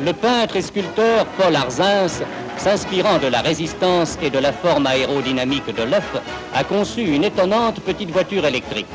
le 0.00 0.12
peintre 0.12 0.56
et 0.56 0.62
sculpteur 0.62 1.26
Paul 1.38 1.54
Arzins, 1.54 2.24
s'inspirant 2.56 3.18
de 3.18 3.26
la 3.26 3.40
résistance 3.40 4.18
et 4.22 4.30
de 4.30 4.38
la 4.38 4.52
forme 4.52 4.86
aérodynamique 4.86 5.74
de 5.74 5.82
l'œuf, 5.82 6.16
a 6.54 6.64
conçu 6.64 7.02
une 7.02 7.24
étonnante 7.24 7.80
petite 7.80 8.10
voiture 8.10 8.44
électrique. 8.44 8.86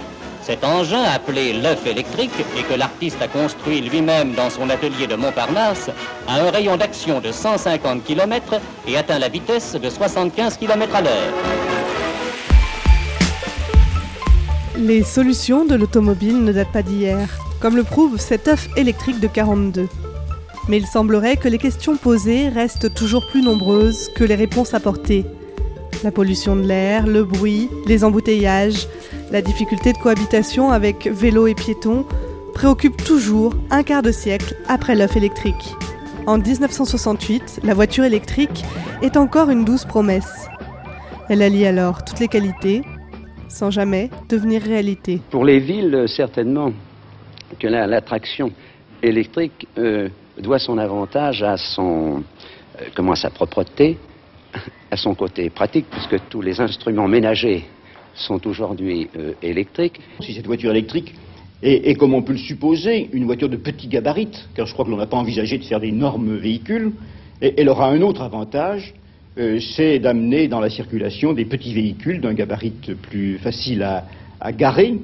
Cet 0.41 0.63
engin, 0.63 1.04
appelé 1.04 1.54
l'œuf 1.54 1.85
électrique, 1.85 2.31
et 2.57 2.63
que 2.63 2.73
l'artiste 2.73 3.21
a 3.21 3.27
construit 3.27 3.81
lui-même 3.81 4.33
dans 4.33 4.49
son 4.49 4.70
atelier 4.70 5.05
de 5.05 5.15
Montparnasse, 5.15 5.89
a 6.27 6.39
un 6.39 6.49
rayon 6.49 6.75
d'action 6.75 7.20
de 7.20 7.31
150 7.31 8.04
km 8.04 8.56
et 8.88 8.97
atteint 8.97 9.20
la 9.20 9.29
vitesse 9.29 9.76
de 9.76 9.90
75 9.90 10.58
km 10.58 10.96
à 10.96 11.02
l'heure. 11.02 11.34
Les 14.78 15.04
solutions 15.04 15.66
de 15.66 15.76
l'automobile 15.76 16.44
ne 16.44 16.54
datent 16.54 16.72
pas 16.72 16.84
d'hier, 16.84 17.38
comme 17.62 17.76
le 17.76 17.84
prouve 17.84 18.18
cet 18.18 18.48
œuf 18.48 18.70
électrique 18.77 19.20
de 19.20 19.27
42. 19.27 19.88
Mais 20.70 20.77
il 20.77 20.86
semblerait 20.86 21.36
que 21.36 21.48
les 21.48 21.58
questions 21.58 21.98
posées 21.98 22.48
restent 22.48 22.93
toujours 22.93 23.25
plus 23.25 23.41
nombreuses 23.41 24.07
que 24.16 24.23
les 24.23 24.35
réponses 24.35 24.76
apportées. 24.76 25.26
La 26.03 26.12
pollution 26.12 26.55
de 26.55 26.62
l'air, 26.62 27.07
le 27.07 27.23
bruit, 27.23 27.70
les 27.88 28.03
embouteillages, 28.03 28.88
la 29.31 29.41
difficulté 29.41 29.93
de 29.93 29.98
cohabitation 29.98 30.71
avec 30.71 31.07
vélo 31.07 31.48
et 31.48 31.55
piétons 31.55 32.05
préoccupent 32.53 33.03
toujours 33.03 33.55
un 33.71 33.81
quart 33.81 34.03
de 34.03 34.12
siècle 34.12 34.55
après 34.67 34.93
l'œuf 34.93 35.17
électrique. 35.17 35.73
En 36.27 36.38
1968, 36.38 37.62
la 37.63 37.73
voiture 37.73 38.04
électrique 38.04 38.63
est 39.01 39.17
encore 39.17 39.49
une 39.49 39.65
douce 39.65 39.85
promesse. 39.85 40.48
Elle 41.29 41.41
allie 41.41 41.65
alors 41.65 42.05
toutes 42.05 42.20
les 42.20 42.27
qualités, 42.27 42.84
sans 43.48 43.71
jamais 43.71 44.12
devenir 44.29 44.62
réalité. 44.62 45.20
Pour 45.31 45.45
les 45.45 45.59
villes, 45.59 46.05
certainement 46.07 46.73
que 47.57 47.67
l'attraction 47.67 48.51
électrique 49.01 49.67
euh, 49.79 50.09
doit 50.41 50.59
son 50.59 50.77
avantage 50.77 51.43
à 51.43 51.57
son, 51.57 52.23
euh, 52.79 52.85
comment, 52.95 53.16
sa 53.16 53.29
propreté, 53.29 53.98
à 54.91 54.98
son 54.98 55.13
côté 55.15 55.49
pratique, 55.49 55.85
puisque 55.90 56.18
tous 56.29 56.41
les 56.41 56.59
instruments 56.59 57.07
ménagers 57.07 57.65
sont 58.15 58.45
aujourd'hui 58.48 59.10
euh, 59.17 59.34
électriques. 59.41 59.99
Si 60.21 60.34
cette 60.34 60.48
voiture 60.48 60.71
électrique 60.71 61.13
est, 61.62 61.95
comme 61.95 62.13
on 62.13 62.21
peut 62.21 62.34
le 62.34 62.40
supposer, 62.40 63.10
une 63.12 63.26
voiture 63.26 63.49
de 63.49 63.57
petit 63.57 63.87
gabarit, 63.87 64.32
car 64.56 64.66
je 64.66 64.73
crois 64.73 64.86
que 64.86 64.90
l'on 64.90 64.98
n'a 64.98 65.08
pas 65.08 65.17
envisagé 65.17 65.58
de 65.58 65.64
faire 65.64 65.80
d'énormes 65.80 66.38
véhicules, 66.38 66.94
elle 67.42 67.70
aura 67.70 67.90
un 67.90 68.02
autre 68.02 68.22
avantage, 68.22 68.94
euh, 69.38 69.60
c'est 69.60 70.00
d'amener 70.00 70.48
dans 70.48 70.60
la 70.60 70.70
circulation 70.70 71.34
des 71.34 71.45
petits 71.45 71.73
véhicules 71.73 72.22
d'un 72.22 72.34
gabarit 72.34 72.73
plus 73.02 73.38
facile 73.38 73.84
à, 73.84 74.06
à, 74.40 74.52
garer, 74.52 74.95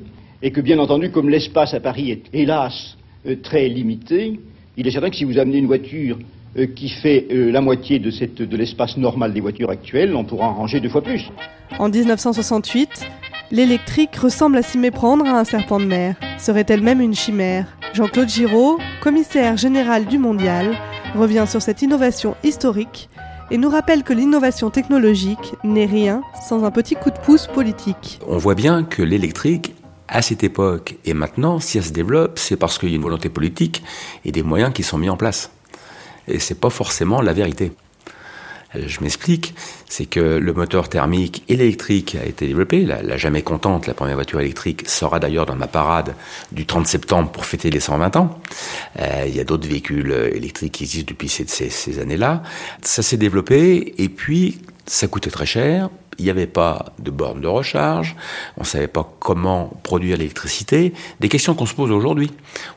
et 0.42 0.52
que 0.52 0.62
bien 0.62 0.80
entendu, 0.80 1.12
comme 1.12 1.30
l'espace 1.30 1.74
à 1.74 1.80
Paris 1.80 2.12
est 2.12 2.24
hélas 2.34 2.98
très 3.42 3.68
limité, 3.68 4.40
il 4.78 4.88
est 4.88 4.92
certain 4.92 5.10
que 5.10 5.16
si 5.16 5.24
vous 5.24 5.38
amenez 5.38 5.58
une 5.58 5.68
voiture 5.68 6.18
euh, 6.58 6.68
qui 6.68 6.90
fait 6.90 7.28
euh, 7.32 7.52
la 7.52 7.62
moitié 7.62 8.00
de, 8.00 8.10
de 8.46 8.58
l'espace 8.58 8.98
normal 8.98 9.34
des 9.34 9.42
voitures 9.42 9.70
actuelles, 9.70 10.16
on 10.16 10.24
pourra 10.24 10.48
en 10.48 10.54
ranger 10.54 10.80
deux 10.80 10.90
fois 10.90 11.02
plus. 11.02 11.32
En 11.80 11.90
1968, 11.90 13.06
l'électrique 13.52 14.16
ressemble 14.16 14.58
à 14.58 14.62
s'y 14.62 14.78
méprendre 14.78 15.26
à 15.26 15.40
un 15.40 15.44
serpent 15.44 15.80
de 15.80 15.86
mer. 15.86 16.16
Serait-elle 16.38 16.82
même 16.82 17.02
une 17.02 17.16
chimère? 17.16 17.68
Jean-Claude 17.94 18.30
Giraud, 18.30 18.78
commissaire 19.02 19.58
général 19.58 20.06
du 20.06 20.18
Mondial, 20.18 20.76
revient 21.16 21.46
sur 21.48 21.62
cette 21.62 21.82
innovation 21.82 22.36
historique 22.44 23.10
et 23.52 23.58
nous 23.58 23.70
rappelle 23.70 24.04
que 24.04 24.14
l'innovation 24.14 24.70
technologique 24.70 25.54
n'est 25.64 25.86
rien 25.86 26.22
sans 26.48 26.64
un 26.64 26.72
petit 26.72 26.96
coup 26.96 27.12
de 27.12 27.20
pouce 27.20 27.48
politique. 27.48 28.20
On 28.28 28.38
voit 28.38 28.56
bien 28.56 28.84
que 28.84 29.04
l'électrique 29.04 29.74
à 30.08 30.22
cette 30.22 30.44
époque 30.44 30.96
et 31.06 31.14
maintenant, 31.14 31.60
si 31.60 31.78
elle 31.78 31.84
se 31.84 31.92
développe, 31.92 32.40
c'est 32.40 32.58
parce 32.58 32.78
qu'il 32.78 32.90
y 32.90 32.94
a 32.94 32.96
une 32.96 33.02
volonté 33.02 33.30
politique 33.30 33.84
et 34.24 34.32
des 34.32 34.44
moyens 34.44 34.74
qui 34.74 34.84
sont 34.84 34.98
mis 34.98 35.10
en 35.10 35.18
place. 35.18 35.52
Et 36.28 36.40
c'est 36.40 36.60
pas 36.60 36.70
forcément 36.70 37.22
la 37.22 37.34
vérité. 37.34 37.72
Euh, 38.76 38.84
je 38.88 39.02
m'explique, 39.02 39.54
c'est 39.88 40.06
que 40.06 40.20
le 40.20 40.54
moteur 40.54 40.90
thermique 40.90 41.44
et 41.50 41.56
l'électrique 41.56 42.16
a 42.16 42.26
été 42.26 42.48
développé. 42.48 42.86
La, 42.86 43.18
jamais 43.18 43.42
contente, 43.42 43.88
la 43.88 43.94
première 43.94 44.16
voiture 44.16 44.40
électrique, 44.40 44.88
sera 44.88 45.20
d'ailleurs 45.20 45.46
dans 45.46 45.56
ma 45.56 45.68
parade 45.68 46.16
du 46.52 46.66
30 46.66 46.88
septembre 46.88 47.32
pour 47.32 47.46
fêter 47.46 47.70
les 47.70 47.80
120 47.80 48.16
ans. 48.16 48.40
Euh, 49.00 49.26
il 49.28 49.36
y 49.36 49.40
a 49.40 49.44
d'autres 49.44 49.68
véhicules 49.68 50.12
électriques 50.34 50.74
qui 50.74 50.84
existent 50.84 51.10
depuis 51.10 51.30
ces, 51.30 51.46
ces 51.48 52.00
années-là. 52.00 52.44
Ça 52.82 53.02
s'est 53.02 53.18
développé 53.18 53.94
et 53.98 54.10
puis 54.10 54.62
ça 54.86 55.08
coûtait 55.08 55.32
très 55.32 55.46
cher 55.46 55.90
il 56.18 56.26
n'y 56.26 56.32
avait 56.32 56.48
pas 56.48 56.94
de 57.00 57.12
borne 57.12 57.42
de 57.42 57.48
recharge, 57.48 58.16
on 58.58 58.62
ne 58.62 58.66
savait 58.66 58.88
pas 58.88 59.10
comment 59.20 59.72
produire 59.84 60.18
l'électricité, 60.18 60.94
des 61.20 61.30
questions 61.30 61.56
qu'on 61.56 61.66
se 61.66 61.74
pose 61.74 61.92
aujourd'hui. 61.92 62.32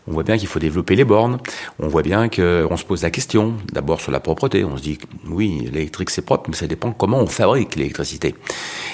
On 0.06 0.12
voit 0.12 0.22
bien 0.22 0.36
qu'il 0.36 0.48
faut 0.48 0.58
développer 0.58 0.96
les 0.96 1.04
bornes, 1.04 1.38
on 1.78 1.88
voit 1.88 2.02
bien 2.02 2.28
qu'on 2.28 2.76
se 2.76 2.84
pose 2.84 3.02
la 3.02 3.10
question, 3.10 3.54
d'abord 3.72 4.00
sur 4.00 4.12
la 4.12 4.20
propreté, 4.20 4.64
on 4.64 4.76
se 4.76 4.82
dit 4.82 4.98
oui, 5.26 5.68
l'électrique 5.72 6.10
c'est 6.10 6.22
propre, 6.22 6.50
mais 6.50 6.56
ça 6.56 6.66
dépend 6.66 6.92
comment 6.92 7.18
on 7.18 7.26
fabrique 7.26 7.76
l'électricité. 7.76 8.34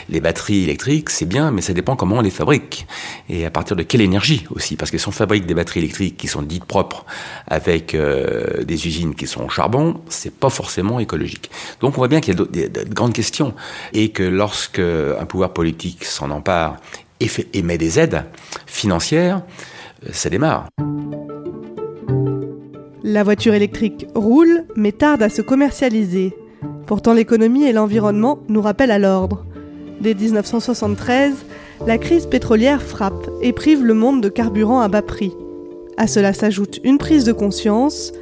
Les 0.08 0.20
batteries 0.20 0.64
électriques 0.64 1.10
c'est 1.10 1.26
bien, 1.26 1.50
mais 1.50 1.62
ça 1.62 1.72
dépend 1.72 1.96
comment 1.96 2.16
on 2.16 2.20
les 2.20 2.30
fabrique, 2.30 2.86
et 3.28 3.46
à 3.46 3.50
partir 3.50 3.76
de 3.76 3.82
quelle 3.82 4.02
énergie 4.02 4.46
aussi, 4.50 4.76
parce 4.76 4.90
que 4.90 4.98
si 4.98 5.08
on 5.08 5.12
fabrique 5.12 5.46
des 5.46 5.54
batteries 5.54 5.80
électriques 5.80 6.16
qui 6.16 6.28
sont 6.28 6.42
dites 6.42 6.64
propres 6.64 7.04
avec 7.46 7.94
euh, 7.94 8.64
des 8.64 8.86
usines 8.86 9.14
qui 9.14 9.26
sont 9.26 9.44
au 9.44 9.48
charbon, 9.48 10.00
c'est 10.08 10.34
pas 10.34 10.50
forcément 10.50 11.00
écologique. 11.00 11.50
Donc 11.80 11.94
on 11.94 11.98
voit 11.98 12.08
bien 12.08 12.20
qu'il 12.20 12.34
y 12.34 12.40
a 12.40 12.44
de, 12.44 12.80
de 12.80 12.94
grandes 12.94 13.12
questions, 13.12 13.54
et 13.92 14.10
que 14.10 14.33
lorsque 14.34 14.80
un 14.80 15.24
pouvoir 15.26 15.52
politique 15.52 16.04
s'en 16.04 16.30
empare 16.30 16.76
et, 17.20 17.28
fait, 17.28 17.46
met 17.62 17.78
des 17.78 17.98
aides 17.98 18.24
financières, 18.66 19.42
euh, 20.04 20.10
ça 20.12 20.28
démarre. 20.28 20.68
La 23.02 23.22
voiture 23.22 23.54
électrique 23.54 24.06
roule, 24.14 24.64
mais 24.76 24.92
tarde 24.92 25.22
à 25.22 25.28
se 25.28 25.42
commercialiser. 25.42 26.34
Pourtant, 26.86 27.14
l'économie 27.14 27.64
et 27.64 27.72
l'environnement 27.72 28.40
nous 28.48 28.60
rappellent 28.60 28.90
à 28.90 28.98
l'ordre. 28.98 29.44
Dès 30.00 30.14
1973, 30.14 31.32
la 31.86 31.98
crise 31.98 32.26
pétrolière 32.26 32.82
frappe 32.82 33.30
et 33.40 33.52
prive 33.52 33.84
le 33.84 33.94
monde 33.94 34.20
de 34.20 34.28
carburant 34.28 34.80
à 34.80 34.88
bas 34.88 35.02
prix. 35.02 35.32
À 35.96 36.06
cela 36.06 36.32
s'ajoute 36.32 36.80
une 36.82 36.98
prise 36.98 37.24
de 37.24 37.32
conscience, 37.32 38.12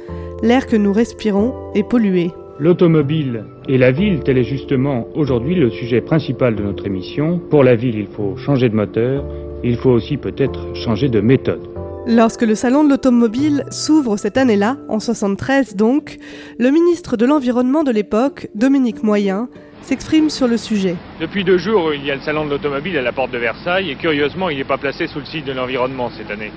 l'air 0.43 0.67
que 0.67 0.75
nous 0.75 0.93
respirons 0.93 1.53
est 1.73 1.83
pollué. 1.83 2.31
L'automobile 2.59 3.45
et 3.67 3.77
la 3.77 3.91
ville, 3.91 4.21
tel 4.23 4.37
est 4.37 4.43
justement 4.43 5.07
aujourd'hui 5.15 5.55
le 5.55 5.69
sujet 5.69 6.01
principal 6.01 6.55
de 6.55 6.63
notre 6.63 6.85
émission. 6.85 7.39
Pour 7.49 7.63
la 7.63 7.75
ville, 7.75 7.95
il 7.95 8.07
faut 8.07 8.35
changer 8.37 8.69
de 8.69 8.75
moteur, 8.75 9.23
il 9.63 9.77
faut 9.77 9.91
aussi 9.91 10.17
peut-être 10.17 10.75
changer 10.75 11.07
de 11.07 11.21
méthode. 11.21 11.61
Lorsque 12.05 12.41
le 12.41 12.55
salon 12.55 12.83
de 12.83 12.89
l'automobile 12.89 13.63
s'ouvre 13.69 14.17
cette 14.17 14.35
année-là, 14.37 14.75
en 14.89 14.99
73 14.99 15.77
donc, 15.77 16.17
le 16.59 16.69
ministre 16.69 17.15
de 17.15 17.25
l'Environnement 17.25 17.83
de 17.83 17.91
l'époque, 17.91 18.47
Dominique 18.55 19.03
Moyen, 19.03 19.47
s'exprime 19.81 20.29
sur 20.29 20.47
le 20.47 20.57
sujet. 20.57 20.95
Depuis 21.21 21.45
deux 21.45 21.57
jours, 21.57 21.93
il 21.93 22.05
y 22.05 22.11
a 22.11 22.15
le 22.15 22.21
salon 22.21 22.45
de 22.45 22.49
l'automobile 22.49 22.97
à 22.97 23.01
la 23.01 23.13
porte 23.13 23.31
de 23.31 23.37
Versailles 23.37 23.91
et 23.91 23.95
curieusement, 23.95 24.49
il 24.49 24.57
n'est 24.57 24.63
pas 24.65 24.77
placé 24.77 25.07
sous 25.07 25.19
le 25.19 25.25
signe 25.25 25.45
de 25.45 25.53
l'environnement 25.53 26.09
cette 26.17 26.29
année. 26.29 26.51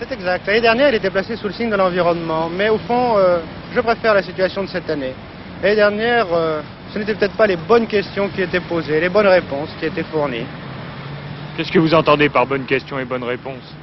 C'est 0.00 0.10
exact. 0.12 0.46
L'année 0.46 0.60
dernière, 0.60 0.88
il 0.90 0.94
était 0.96 1.10
placé 1.10 1.36
sous 1.36 1.46
le 1.46 1.52
signe 1.52 1.70
de 1.70 1.76
l'environnement, 1.76 2.48
mais 2.48 2.68
au 2.68 2.78
fond, 2.78 3.18
euh, 3.18 3.38
je 3.74 3.80
préfère 3.80 4.14
la 4.14 4.22
situation 4.22 4.64
de 4.64 4.68
cette 4.68 4.88
année. 4.90 5.12
L'année 5.60 5.74
dernière, 5.74 6.26
euh, 6.32 6.60
ce 6.92 7.00
n'étaient 7.00 7.14
peut-être 7.14 7.36
pas 7.36 7.48
les 7.48 7.56
bonnes 7.56 7.88
questions 7.88 8.28
qui 8.28 8.42
étaient 8.42 8.60
posées, 8.60 9.00
les 9.00 9.08
bonnes 9.08 9.26
réponses 9.26 9.70
qui 9.80 9.86
étaient 9.86 10.04
fournies. 10.04 10.46
Qu'est-ce 11.56 11.72
que 11.72 11.80
vous 11.80 11.94
entendez 11.94 12.28
par 12.28 12.46
bonnes 12.46 12.64
questions 12.64 12.96
et 13.00 13.04
bonnes 13.04 13.24
réponses? 13.24 13.74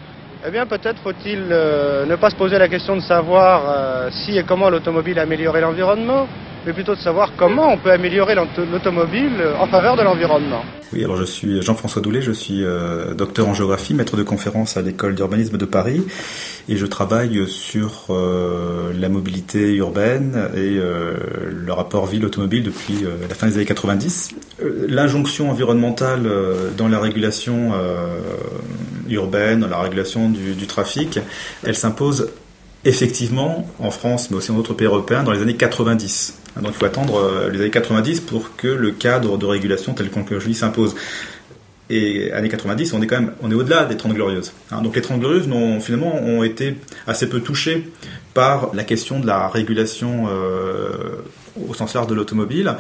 Eh 0.48 0.52
bien, 0.52 0.66
peut-être 0.66 1.02
faut-il 1.02 1.48
euh, 1.52 2.06
ne 2.06 2.16
pas 2.16 2.30
se 2.30 2.36
poser 2.38 2.58
la 2.58 2.70
question 2.70 2.96
de 2.96 3.02
savoir 3.02 3.64
euh, 3.68 4.10
si 4.10 4.38
et 4.38 4.44
comment 4.44 4.70
l'automobile 4.70 5.20
améliorait 5.20 5.60
l'environnement, 5.60 6.28
mais 6.66 6.74
plutôt 6.74 6.96
de 6.96 7.00
savoir 7.00 7.32
comment 7.38 7.72
on 7.72 7.78
peut 7.78 7.92
améliorer 7.92 8.36
l'automobile 8.36 9.44
en 9.60 9.68
faveur 9.68 9.96
de 9.96 10.04
l'environnement. 10.04 10.64
Oui, 10.94 11.04
alors 11.04 11.18
je 11.18 11.24
suis 11.24 11.62
Jean-François 11.62 12.02
Doulet, 12.02 12.22
je 12.22 12.32
suis 12.32 12.64
euh, 12.64 13.14
docteur 13.14 13.48
en 13.48 13.54
géographie, 13.54 13.94
maître 13.94 14.16
de 14.18 14.24
conférence 14.24 14.78
à 14.78 14.82
l'école 14.82 15.16
d'urbanisme 15.16 15.58
de 15.58 15.66
Paris, 15.66 16.04
et 16.70 16.78
je 16.78 16.86
travaille 16.86 17.48
sur 17.48 18.06
euh, 18.10 18.94
la 18.98 19.10
mobilité 19.10 19.74
urbaine 19.76 20.50
et 20.56 20.78
euh, 20.78 21.16
le 21.50 21.74
rapport 21.74 22.06
ville-automobile 22.06 22.64
depuis 22.64 23.06
la 23.28 23.36
fin 23.36 23.48
des 23.48 23.56
années 23.56 23.66
90. 23.66 24.36
L'injonction 24.88 25.50
environnementale 25.50 26.30
dans 26.78 26.88
la 26.88 27.00
régulation 27.00 27.74
urbaine, 29.10 29.60
dans 29.60 29.68
la 29.68 29.80
régulation 29.80 30.30
du, 30.30 30.68
trafic, 30.68 31.20
elle 31.64 31.76
s'impose 31.76 32.30
effectivement 32.86 33.68
en 33.80 33.92
France, 33.92 34.30
mais 34.30 34.38
aussi 34.38 34.50
dans 34.50 34.56
d'autres 34.58 34.74
pays 34.74 34.88
européens, 34.88 35.24
dans 35.24 35.32
les 35.32 35.42
années 35.42 35.56
90. 35.56 36.40
Donc 36.62 36.72
il 36.74 36.78
faut 36.78 36.86
attendre 36.86 37.18
euh, 37.18 37.50
les 37.50 37.60
années 37.60 37.70
90 37.70 38.22
pour 38.22 38.56
que 38.56 38.68
le 38.68 38.92
cadre 38.92 39.38
de 39.38 39.46
régulation 39.46 39.94
tel 39.94 40.10
qu'on 40.10 40.26
le 40.30 40.54
s'impose. 40.54 40.96
Et 41.90 42.32
années 42.32 42.50
90, 42.50 42.94
on 42.94 43.02
est 43.02 43.08
quand 43.08 43.20
même, 43.20 43.34
on 43.42 43.52
est 43.52 43.54
au-delà 43.54 43.86
des 43.86 43.96
30 43.96 44.14
glorieuses. 44.14 44.54
Hein. 44.72 44.82
Donc 44.82 44.96
les 44.96 45.04
30 45.04 45.20
glorieuses, 45.20 45.48
finalement, 45.82 46.16
ont 46.16 46.44
été 46.44 46.78
assez 47.06 47.30
peu 47.30 47.42
touchées 47.42 47.92
par 48.34 48.74
la 48.74 48.84
question 48.84 49.20
de 49.20 49.28
la 49.28 49.48
régulation 49.48 50.26
euh, 50.28 50.90
au 51.70 51.74
sens 51.76 51.94
large 51.94 52.08
de 52.08 52.16
l'automobile. 52.16 52.74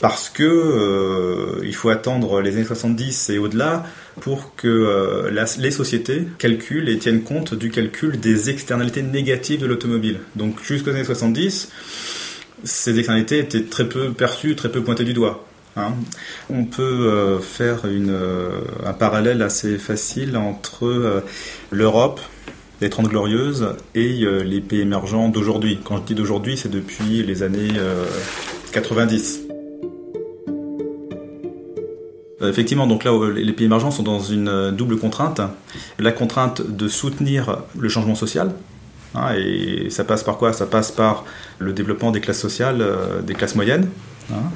parce 0.00 0.28
que 0.28 0.44
euh, 0.44 1.60
il 1.64 1.74
faut 1.74 1.88
attendre 1.88 2.40
les 2.42 2.54
années 2.54 2.64
70 2.64 3.30
et 3.30 3.38
au-delà 3.38 3.84
pour 4.20 4.54
que 4.56 5.28
les 5.58 5.70
sociétés 5.70 6.28
calculent 6.38 6.88
et 6.88 6.98
tiennent 6.98 7.22
compte 7.22 7.54
du 7.54 7.70
calcul 7.70 8.20
des 8.20 8.50
externalités 8.50 9.02
négatives 9.02 9.60
de 9.60 9.66
l'automobile. 9.66 10.20
Donc 10.36 10.62
jusqu'aux 10.62 10.90
années 10.90 11.04
70, 11.04 11.70
ces 12.64 12.98
externalités 12.98 13.38
étaient 13.38 13.64
très 13.64 13.88
peu 13.88 14.12
perçues, 14.12 14.56
très 14.56 14.70
peu 14.70 14.82
pointées 14.82 15.04
du 15.04 15.12
doigt. 15.12 15.44
Hein. 15.76 15.92
On 16.50 16.64
peut 16.64 16.82
euh, 16.82 17.38
faire 17.38 17.86
une, 17.86 18.16
un 18.84 18.92
parallèle 18.92 19.42
assez 19.42 19.78
facile 19.78 20.36
entre 20.36 21.22
l'Europe, 21.70 22.20
les 22.80 22.90
30 22.90 23.08
glorieuses, 23.08 23.74
et 23.94 24.24
les 24.44 24.60
pays 24.60 24.80
émergents 24.80 25.28
d'aujourd'hui. 25.28 25.78
Quand 25.82 25.98
je 25.98 26.02
dis 26.02 26.14
d'aujourd'hui, 26.14 26.56
c'est 26.56 26.70
depuis 26.70 27.22
les 27.22 27.42
années 27.42 27.72
90. 28.72 29.48
Euh, 32.40 32.50
effectivement, 32.50 32.86
donc 32.86 33.04
là, 33.04 33.12
euh, 33.12 33.32
les 33.32 33.52
pays 33.52 33.66
émergents 33.66 33.90
sont 33.90 34.02
dans 34.02 34.20
une 34.20 34.48
euh, 34.48 34.70
double 34.70 34.98
contrainte. 34.98 35.40
La 35.98 36.12
contrainte 36.12 36.62
de 36.62 36.88
soutenir 36.88 37.62
le 37.76 37.88
changement 37.88 38.14
social, 38.14 38.52
hein, 39.14 39.34
et 39.36 39.90
ça 39.90 40.04
passe 40.04 40.22
par 40.22 40.38
quoi? 40.38 40.52
Ça 40.52 40.66
passe 40.66 40.92
par 40.92 41.24
le 41.58 41.72
développement 41.72 42.10
des 42.10 42.20
classes 42.20 42.40
sociales, 42.40 42.84
des 43.24 43.34
classes 43.34 43.54
moyennes, 43.54 43.88
Hein, 44.30 44.50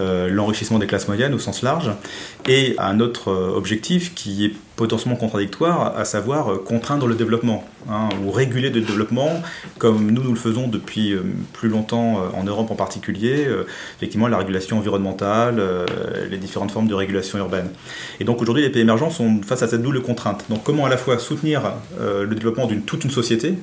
euh, 0.00 0.28
l'enrichissement 0.28 0.80
des 0.80 0.88
classes 0.88 1.06
moyennes 1.06 1.34
au 1.34 1.38
sens 1.38 1.62
large, 1.62 1.92
et 2.48 2.74
un 2.78 2.98
autre 2.98 3.30
euh, 3.30 3.56
objectif 3.56 4.12
qui 4.14 4.44
est 4.44 4.52
potentiellement 4.74 5.16
contradictoire, 5.16 5.96
à 5.96 6.04
savoir 6.04 6.52
euh, 6.52 6.56
contraindre 6.56 7.06
le 7.06 7.14
développement, 7.14 7.64
hein, 7.88 8.08
ou 8.24 8.32
réguler 8.32 8.70
le 8.70 8.80
développement, 8.80 9.40
comme 9.78 10.10
nous 10.10 10.20
nous 10.20 10.32
le 10.32 10.38
faisons 10.38 10.66
depuis 10.66 11.14
plus 11.52 11.68
longtemps 11.68 12.22
en 12.34 12.42
Europe 12.42 12.72
en 12.72 12.74
particulier, 12.74 13.46
effectivement 13.96 14.26
la 14.26 14.38
régulation 14.38 14.78
environnementale, 14.78 15.62
les 16.30 16.38
différentes 16.38 16.72
formes 16.72 16.88
de 16.88 16.94
régulation 16.94 17.38
urbaine. 17.38 17.68
Et 18.20 18.24
donc 18.24 18.40
aujourd'hui 18.42 18.62
les 18.62 18.70
pays 18.70 18.82
émergents 18.82 19.10
sont 19.10 19.42
face 19.42 19.62
à 19.62 19.68
cette 19.68 19.82
double 19.82 20.02
contrainte. 20.02 20.44
Donc 20.48 20.64
comment 20.64 20.86
à 20.86 20.88
la 20.88 20.96
fois 20.96 21.18
soutenir 21.18 21.74
le 22.00 22.34
développement 22.34 22.66
d'une 22.66 22.82
toute 22.82 23.04
une 23.04 23.10
société, 23.10 23.54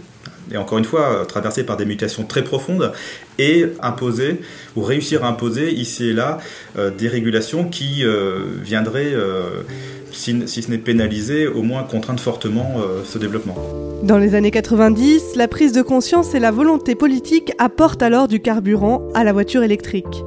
et 0.51 0.57
encore 0.57 0.77
une 0.77 0.85
fois 0.85 1.25
traversée 1.27 1.63
par 1.63 1.77
des 1.77 1.85
mutations 1.85 2.23
très 2.23 2.43
profondes, 2.43 2.91
et 3.39 3.65
imposer 3.81 4.41
ou 4.75 4.81
réussir 4.81 5.23
à 5.23 5.29
imposer 5.29 5.71
ici 5.71 6.09
et 6.09 6.13
là 6.13 6.39
euh, 6.77 6.91
des 6.91 7.07
régulations 7.07 7.65
qui 7.65 8.05
euh, 8.05 8.43
viendraient, 8.61 9.13
euh, 9.13 9.61
si, 10.11 10.47
si, 10.47 10.61
ce 10.61 10.69
n'est 10.69 10.77
pénaliser, 10.77 11.47
au 11.47 11.63
moins 11.63 11.83
contraindre 11.83 12.19
fortement 12.19 12.81
ce 13.05 13.17
développement. 13.17 13.55
Dans 14.03 14.17
les 14.17 14.35
années 14.35 14.51
90, 14.51 15.35
la 15.35 15.47
prise 15.47 15.71
de 15.71 15.81
conscience 15.81 16.35
et 16.35 16.39
la 16.39 16.51
volonté 16.51 16.95
politique 16.95 17.53
apportent 17.57 18.03
alors 18.03 18.27
du 18.27 18.41
carburant 18.41 19.07
à 19.13 19.23
la 19.23 19.31
voiture 19.31 19.63
électrique. 19.63 20.23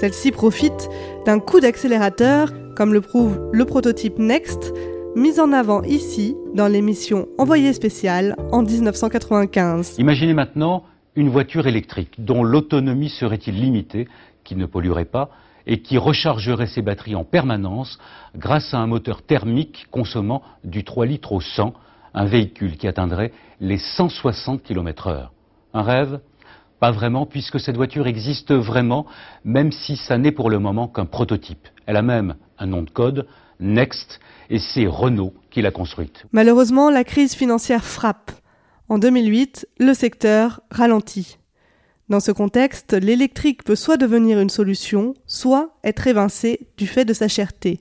Celle-ci 0.00 0.30
profite 0.30 0.88
d'un 1.26 1.38
coup 1.38 1.60
d'accélérateur, 1.60 2.52
comme 2.76 2.92
le 2.92 3.00
prouve 3.00 3.38
le 3.52 3.64
prototype 3.64 4.18
Next, 4.18 4.72
mis 5.16 5.40
en 5.40 5.50
avant 5.52 5.82
ici 5.82 6.36
dans 6.54 6.68
l'émission 6.68 7.26
Envoyé 7.38 7.72
spécial 7.72 8.36
en 8.52 8.62
1995. 8.62 9.96
Imaginez 9.98 10.34
maintenant 10.34 10.84
une 11.16 11.30
voiture 11.30 11.66
électrique 11.66 12.12
dont 12.18 12.44
l'autonomie 12.44 13.08
serait-il 13.08 13.54
limitée, 13.54 14.08
qui 14.44 14.54
ne 14.56 14.66
polluerait 14.66 15.06
pas 15.06 15.30
et 15.66 15.80
qui 15.80 15.96
rechargerait 15.96 16.66
ses 16.66 16.82
batteries 16.82 17.14
en 17.14 17.24
permanence 17.24 17.98
grâce 18.36 18.74
à 18.74 18.78
un 18.78 18.86
moteur 18.86 19.22
thermique 19.22 19.86
consommant 19.90 20.42
du 20.64 20.84
3 20.84 21.06
litres 21.06 21.32
au 21.32 21.40
100, 21.40 21.72
un 22.12 22.24
véhicule 22.26 22.76
qui 22.76 22.86
atteindrait 22.86 23.32
les 23.58 23.78
160 23.78 24.62
km 24.62 25.06
heure. 25.08 25.32
Un 25.72 25.82
rêve? 25.82 26.20
Pas 26.78 26.90
vraiment, 26.90 27.24
puisque 27.24 27.58
cette 27.58 27.76
voiture 27.76 28.06
existe 28.06 28.52
vraiment, 28.52 29.06
même 29.46 29.72
si 29.72 29.96
ça 29.96 30.18
n'est 30.18 30.30
pour 30.30 30.50
le 30.50 30.58
moment 30.58 30.88
qu'un 30.88 31.06
prototype. 31.06 31.68
Elle 31.86 31.96
a 31.96 32.02
même 32.02 32.34
un 32.58 32.66
nom 32.66 32.82
de 32.82 32.90
code, 32.90 33.26
Next, 33.60 34.20
et 34.50 34.58
c'est 34.58 34.86
Renault 34.86 35.34
qui 35.50 35.62
l'a 35.62 35.70
construite. 35.70 36.24
Malheureusement, 36.32 36.90
la 36.90 37.04
crise 37.04 37.34
financière 37.34 37.84
frappe. 37.84 38.30
En 38.88 38.98
2008, 38.98 39.68
le 39.78 39.94
secteur 39.94 40.60
ralentit. 40.70 41.38
Dans 42.08 42.20
ce 42.20 42.30
contexte, 42.30 42.92
l'électrique 42.92 43.64
peut 43.64 43.74
soit 43.74 43.96
devenir 43.96 44.38
une 44.38 44.50
solution, 44.50 45.14
soit 45.26 45.76
être 45.82 46.06
évincé 46.06 46.68
du 46.76 46.86
fait 46.86 47.04
de 47.04 47.12
sa 47.12 47.26
cherté. 47.26 47.80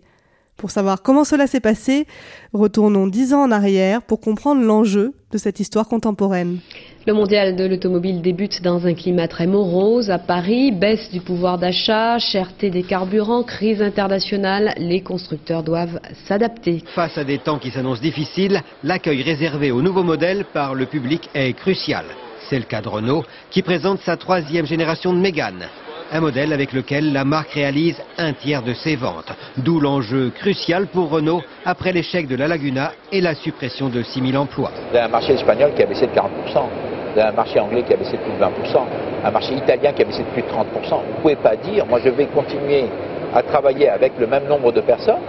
Pour 0.58 0.72
savoir 0.72 1.04
comment 1.04 1.26
cela 1.26 1.48
s'est 1.48 1.60
passé, 1.60 2.08
retournons 2.54 3.08
dix 3.08 3.34
ans 3.34 3.44
en 3.44 3.52
arrière 3.52 4.02
pour 4.02 4.22
comprendre 4.22 4.64
l'enjeu 4.64 5.14
de 5.32 5.38
cette 5.38 5.60
histoire 5.60 5.88
contemporaine. 5.88 6.60
Le 7.08 7.14
mondial 7.14 7.56
de 7.56 7.66
l'automobile 7.66 8.24
débute 8.24 8.64
dans 8.64 8.88
un 8.88 8.96
climat 8.96 9.28
très 9.28 9.46
morose. 9.46 10.10
À 10.10 10.18
Paris, 10.18 10.72
baisse 10.72 11.12
du 11.12 11.22
pouvoir 11.22 11.60
d'achat, 11.60 12.18
cherté 12.18 12.72
des 12.72 12.82
carburants, 12.82 13.44
crise 13.44 13.80
internationale, 13.80 14.74
les 14.80 15.02
constructeurs 15.02 15.62
doivent 15.62 16.00
s'adapter. 16.28 16.82
Face 16.96 17.16
à 17.20 17.24
des 17.24 17.38
temps 17.38 17.60
qui 17.60 17.70
s'annoncent 17.70 18.02
difficiles, 18.02 18.60
l'accueil 18.84 19.22
réservé 19.22 19.70
aux 19.70 19.84
nouveaux 19.84 20.02
modèles 20.02 20.46
par 20.52 20.74
le 20.74 20.88
public 20.88 21.30
est 21.36 21.54
crucial. 21.54 22.06
C'est 22.50 22.58
le 22.58 22.66
cas 22.66 22.82
de 22.82 22.90
Renault 22.90 23.24
qui 23.52 23.62
présente 23.62 24.00
sa 24.00 24.18
troisième 24.18 24.66
génération 24.66 25.14
de 25.14 25.20
Mégane. 25.20 25.68
Un 26.12 26.22
modèle 26.22 26.54
avec 26.54 26.74
lequel 26.74 27.14
la 27.14 27.24
marque 27.24 27.52
réalise 27.52 27.98
un 28.18 28.34
tiers 28.34 28.64
de 28.64 28.74
ses 28.74 28.96
ventes. 28.96 29.32
D'où 29.58 29.80
l'enjeu 29.80 30.32
crucial 30.32 30.88
pour 30.88 31.10
Renault 31.10 31.44
après 31.66 31.94
l'échec 31.94 32.28
de 32.28 32.36
la 32.36 32.48
Laguna 32.48 32.94
et 33.12 33.22
la 33.22 33.36
suppression 33.36 33.90
de 33.90 34.02
6000 34.02 34.38
emplois. 34.38 34.72
un 34.94 35.08
marché 35.08 35.34
espagnol 35.34 35.72
qui 35.76 35.84
a 35.84 35.86
baissé 35.86 36.08
de 36.08 36.12
40% 36.12 36.95
un 37.22 37.32
marché 37.32 37.60
anglais 37.60 37.84
qui 37.84 37.94
a 37.94 37.98
baissé 37.98 38.14
de 38.14 38.22
plus 38.22 38.34
de 38.34 38.38
20%, 38.38 38.80
un 39.24 39.32
marché 39.32 39.54
italien 39.56 39.94
qui 39.94 40.02
a 40.02 40.06
baissé 40.06 40.24
de 40.24 40.28
plus 40.30 40.42
de 40.42 40.48
30%. 40.48 40.54
Vous 40.54 41.18
ne 41.18 41.22
pouvez 41.22 41.36
pas 41.36 41.56
dire, 41.56 41.86
moi 41.86 42.00
je 42.04 42.10
vais 42.10 42.28
continuer 42.28 42.86
à 43.34 43.42
travailler 43.42 43.90
avec 43.90 44.14
le 44.20 44.28
même 44.28 44.48
nombre 44.48 44.72
de 44.72 44.82
personnes, 44.82 45.22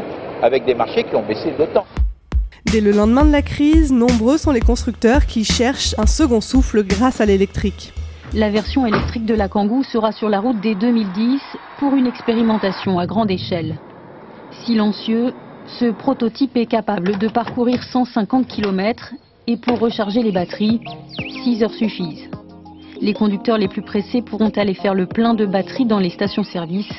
avec 0.43 0.65
des 0.65 0.75
marchés 0.75 1.05
qui 1.05 1.17
ont 1.17 1.23
baissé 1.23 1.53
d'autant. 1.59 1.87
Dès 2.67 2.81
le 2.81 2.91
lendemain 2.91 3.25
de 3.25 3.33
la 3.33 3.43
crise, 3.43 3.93
nombreux 3.93 4.39
sont 4.39 4.51
les 4.51 4.61
constructeurs 4.61 5.27
qui 5.27 5.45
cherchent 5.45 5.95
un 5.99 6.07
second 6.07 6.41
souffle 6.41 6.83
grâce 6.85 7.21
à 7.21 7.27
l'électrique. 7.27 7.93
La 8.35 8.51
version 8.51 8.85
électrique 8.87 9.25
de 9.25 9.35
la 9.35 9.49
Kangoo 9.49 9.83
sera 9.85 10.11
sur 10.13 10.29
la 10.29 10.41
route 10.41 10.61
dès 10.61 10.75
2010 10.75 11.41
pour 11.79 11.95
une 11.95 12.07
expérimentation 12.07 12.99
à 12.99 13.07
grande 13.07 13.31
échelle. 13.31 13.77
Silencieux, 14.65 15.33
ce 15.79 15.91
prototype 15.93 16.57
est 16.57 16.67
capable 16.67 17.19
de 17.19 17.29
parcourir 17.29 17.83
150 17.83 18.47
km 18.49 19.13
et 19.47 19.57
pour 19.57 19.79
recharger 19.79 20.23
les 20.23 20.33
batteries, 20.33 20.81
6 21.45 21.63
heures 21.63 21.75
suffisent. 21.75 22.29
Les 23.01 23.13
conducteurs 23.13 23.59
les 23.59 23.69
plus 23.69 23.83
pressés 23.83 24.23
pourront 24.23 24.51
aller 24.57 24.75
faire 24.75 24.95
le 24.95 25.07
plein 25.07 25.35
de 25.35 25.47
batteries 25.47 25.87
dans 25.87 25.99
les 25.99 26.11
stations-service, 26.11 26.91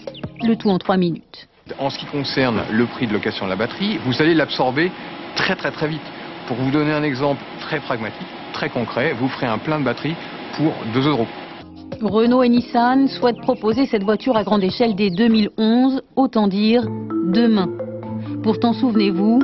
le 0.44 0.56
tout 0.56 0.70
en 0.70 0.78
3 0.78 0.98
minutes. 0.98 1.48
En 1.80 1.90
ce 1.90 1.98
qui 2.00 2.06
concerne 2.06 2.62
le 2.72 2.86
prix 2.86 3.08
de 3.08 3.14
location 3.14 3.46
de 3.46 3.50
la 3.50 3.56
batterie, 3.56 3.98
vous 4.06 4.22
allez 4.22 4.34
l'absorber 4.34 4.92
très 5.36 5.56
très 5.56 5.72
très 5.72 5.88
vite. 5.88 6.02
Pour 6.48 6.56
vous 6.58 6.72
donner 6.72 6.94
un 6.94 7.04
exemple 7.04 7.42
très 7.60 7.80
pragmatique, 7.80 8.28
très 8.54 8.70
concret, 8.70 9.14
vous 9.14 9.28
ferez 9.28 9.48
un 9.48 9.58
plein 9.58 9.80
de 9.80 9.84
batterie 9.84 10.16
pour 10.56 10.72
2 10.94 11.08
euros. 11.10 11.28
Renault 12.02 12.44
et 12.44 12.50
Nissan 12.50 13.08
souhaitent 13.08 13.42
proposer 13.42 13.86
cette 13.88 14.04
voiture 14.04 14.38
à 14.38 14.44
grande 14.44 14.64
échelle 14.64 14.96
dès 14.96 15.10
2011, 15.10 16.04
autant 16.16 16.48
dire 16.48 16.84
demain. 17.34 17.70
Pourtant, 18.44 18.74
souvenez-vous, 18.74 19.42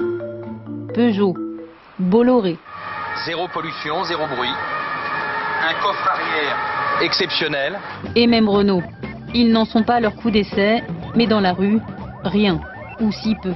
Peugeot, 0.93 1.36
Bolloré, 2.00 2.57
zéro 3.25 3.47
pollution, 3.47 4.03
zéro 4.03 4.27
bruit, 4.27 4.49
un 4.49 5.73
coffre 5.81 6.09
arrière 6.09 6.57
exceptionnel. 7.01 7.79
Et 8.15 8.27
même 8.27 8.49
Renault. 8.49 8.83
Ils 9.33 9.51
n'en 9.51 9.65
sont 9.65 9.83
pas 9.83 9.95
à 9.95 9.99
leur 9.99 10.15
coup 10.15 10.29
d'essai, 10.29 10.83
mais 11.15 11.25
dans 11.25 11.39
la 11.39 11.53
rue, 11.53 11.79
rien, 12.23 12.59
ou 12.99 13.11
si 13.11 13.35
peu. 13.35 13.53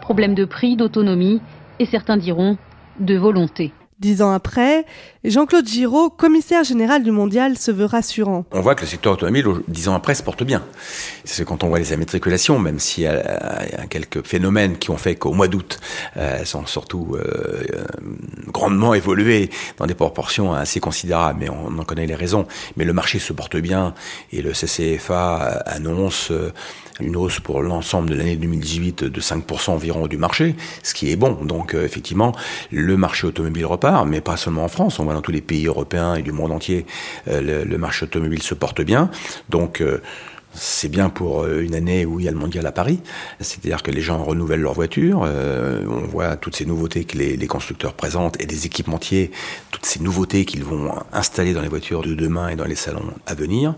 Problème 0.00 0.34
de 0.34 0.44
prix, 0.44 0.76
d'autonomie, 0.76 1.42
et 1.78 1.86
certains 1.86 2.16
diront 2.16 2.56
de 3.00 3.16
volonté. 3.16 3.72
Dix 4.00 4.22
ans 4.22 4.32
après, 4.32 4.86
Jean-Claude 5.24 5.68
Giraud, 5.68 6.08
commissaire 6.08 6.64
général 6.64 7.02
du 7.02 7.10
mondial, 7.10 7.58
se 7.58 7.70
veut 7.70 7.84
rassurant. 7.84 8.46
On 8.50 8.62
voit 8.62 8.74
que 8.74 8.80
le 8.80 8.86
secteur 8.86 9.12
automobile, 9.12 9.44
dix 9.68 9.88
ans 9.88 9.94
après, 9.94 10.14
se 10.14 10.22
porte 10.22 10.42
bien. 10.42 10.64
C'est 11.24 11.44
quand 11.44 11.64
on 11.64 11.68
voit 11.68 11.78
les 11.78 11.92
immatriculations, 11.92 12.58
même 12.58 12.78
s'il 12.78 13.04
y, 13.04 13.06
a 13.08 13.86
quelques 13.90 14.26
phénomènes 14.26 14.78
qui 14.78 14.88
ont 14.88 14.96
fait 14.96 15.16
qu'au 15.16 15.34
mois 15.34 15.48
d'août, 15.48 15.80
euh, 16.16 16.38
elles 16.40 16.46
sont 16.46 16.64
surtout 16.64 17.14
euh, 17.14 17.62
grandement 18.46 18.94
évoluées 18.94 19.50
dans 19.76 19.86
des 19.86 19.94
proportions 19.94 20.54
assez 20.54 20.80
considérables, 20.80 21.38
mais 21.38 21.50
on 21.50 21.78
en 21.78 21.84
connaît 21.84 22.06
les 22.06 22.14
raisons. 22.14 22.46
Mais 22.78 22.86
le 22.86 22.94
marché 22.94 23.18
se 23.18 23.34
porte 23.34 23.58
bien 23.58 23.92
et 24.32 24.40
le 24.40 24.52
CCFA 24.52 25.62
annonce 25.66 26.30
euh, 26.30 26.54
une 27.00 27.16
hausse 27.16 27.40
pour 27.40 27.62
l'ensemble 27.62 28.10
de 28.10 28.14
l'année 28.14 28.36
2018 28.36 29.04
de 29.04 29.20
5% 29.20 29.70
environ 29.70 30.06
du 30.06 30.16
marché, 30.16 30.54
ce 30.82 30.94
qui 30.94 31.10
est 31.10 31.16
bon. 31.16 31.32
Donc 31.44 31.74
euh, 31.74 31.84
effectivement, 31.84 32.32
le 32.70 32.96
marché 32.96 33.26
automobile 33.26 33.66
repart, 33.66 33.89
mais 34.06 34.20
pas 34.20 34.36
seulement 34.36 34.64
en 34.64 34.68
France, 34.68 34.98
on 34.98 35.04
voit 35.04 35.14
dans 35.14 35.22
tous 35.22 35.32
les 35.32 35.40
pays 35.40 35.66
européens 35.66 36.14
et 36.14 36.22
du 36.22 36.32
monde 36.32 36.52
entier, 36.52 36.86
euh, 37.28 37.64
le, 37.64 37.78
marché 37.78 38.04
automobile 38.04 38.42
se 38.42 38.54
porte 38.54 38.80
bien. 38.82 39.10
Donc 39.48 39.80
euh, 39.80 40.02
C'est 40.52 40.88
bien 40.88 41.10
pour 41.10 41.42
euh, 41.42 41.62
une 41.62 41.74
année 41.74 42.04
où 42.04 42.18
il 42.18 42.26
y 42.26 42.28
a 42.28 42.32
le 42.32 42.36
mondial 42.36 42.66
à 42.66 42.72
Paris, 42.72 43.00
c'est-à-dire 43.38 43.84
que 43.84 43.92
les 43.92 44.00
gens 44.00 44.22
renouvellent 44.24 44.60
leurs 44.60 44.74
voitures, 44.74 45.22
euh, 45.24 45.84
on 45.88 46.06
voit 46.06 46.36
toutes 46.36 46.56
ces 46.56 46.66
nouveautés 46.66 47.04
que 47.04 47.16
les, 47.16 47.36
les, 47.36 47.46
constructeurs 47.46 47.94
présentent 47.94 48.40
et 48.42 48.46
les 48.46 48.66
équipementiers, 48.66 49.30
toutes 49.70 49.86
ces 49.86 50.00
nouveautés 50.00 50.44
qu'ils 50.44 50.64
vont 50.64 50.92
installer 51.12 51.54
dans 51.54 51.60
les 51.60 51.68
voitures 51.68 52.02
de 52.02 52.14
demain 52.14 52.48
et 52.48 52.56
dans 52.56 52.64
les 52.64 52.74
salons 52.74 53.12
à 53.26 53.34
venir. 53.34 53.74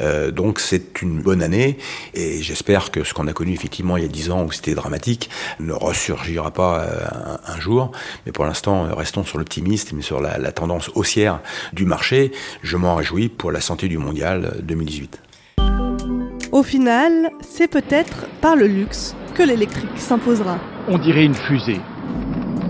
Euh, 0.00 0.32
donc 0.32 0.58
c'est 0.58 1.02
une 1.02 1.22
bonne 1.22 1.40
année 1.40 1.78
et 2.14 2.42
j'espère 2.42 2.90
que 2.90 3.04
ce 3.04 3.14
qu'on 3.14 3.28
a 3.28 3.32
connu 3.32 3.52
effectivement 3.52 3.96
il 3.96 4.02
y 4.02 4.06
a 4.06 4.10
dix 4.10 4.30
ans 4.30 4.44
où 4.44 4.50
c'était 4.50 4.74
dramatique 4.74 5.30
ne 5.60 5.72
ressurgira 5.72 6.50
pas 6.50 6.80
euh, 6.80 7.36
un, 7.46 7.60
jour. 7.60 7.92
Mais 8.26 8.32
pour 8.32 8.44
l'instant, 8.44 8.88
restons 8.94 9.24
sur 9.24 9.38
l'optimisme 9.38 10.02
sur 10.02 10.20
la, 10.20 10.38
la 10.38 10.52
tendance 10.52 10.90
haussière 10.94 11.40
du 11.72 11.84
marché. 11.84 12.32
Je 12.62 12.76
m'en 12.76 12.96
réjouis 12.96 13.28
pour 13.28 13.52
la 13.52 13.60
santé 13.60 13.88
du 13.88 13.98
mondial 13.98 14.56
2018. 14.62 15.27
Au 16.58 16.64
final, 16.64 17.30
c'est 17.40 17.68
peut-être 17.68 18.26
par 18.40 18.56
le 18.56 18.66
luxe 18.66 19.14
que 19.36 19.44
l'électrique 19.44 19.96
s'imposera. 19.96 20.58
On 20.88 20.98
dirait 20.98 21.24
une 21.24 21.36
fusée 21.36 21.80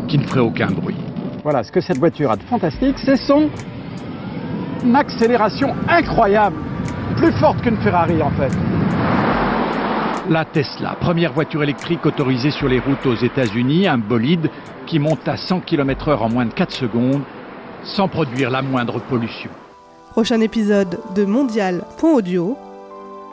qui 0.09 0.18
ne 0.18 0.25
ferait 0.25 0.40
aucun 0.40 0.66
bruit. 0.66 0.99
Voilà, 1.42 1.62
ce 1.62 1.73
que 1.73 1.80
cette 1.80 1.97
voiture 1.97 2.30
a 2.30 2.37
de 2.37 2.42
fantastique, 2.42 2.97
c'est 3.02 3.16
son 3.16 3.49
accélération 4.95 5.75
incroyable, 5.88 6.57
plus 7.16 7.33
forte 7.40 7.62
qu'une 7.62 7.78
Ferrari 7.78 8.21
en 8.21 8.30
fait. 8.33 8.52
La 10.28 10.45
Tesla, 10.45 10.95
première 11.00 11.33
voiture 11.33 11.62
électrique 11.62 12.04
autorisée 12.04 12.50
sur 12.50 12.68
les 12.68 12.80
routes 12.80 13.07
aux 13.07 13.16
États-Unis, 13.16 13.88
un 13.88 13.97
bolide 13.97 14.50
qui 14.85 14.99
monte 14.99 15.26
à 15.26 15.38
100 15.38 15.61
km/h 15.61 16.18
en 16.18 16.28
moins 16.28 16.45
de 16.45 16.52
4 16.52 16.73
secondes 16.73 17.23
sans 17.85 18.07
produire 18.07 18.50
la 18.50 18.61
moindre 18.61 19.00
pollution. 19.00 19.49
Prochain 20.11 20.42
épisode 20.42 20.99
de 21.14 21.25
Mondial.audio 21.25 22.59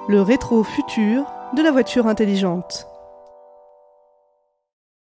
le 0.08 0.22
rétro 0.22 0.64
futur 0.64 1.26
de 1.56 1.64
la 1.64 1.72
voiture 1.72 2.08
intelligente. 2.08 2.88